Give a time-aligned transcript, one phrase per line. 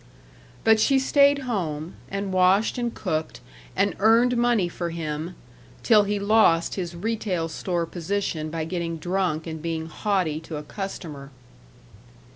[0.63, 3.39] But she stayed home, and washed and cooked,
[3.75, 5.35] and earned money for him
[5.83, 10.63] till he lost his retail store position by getting drunk and being haughty to a
[10.63, 11.29] customer.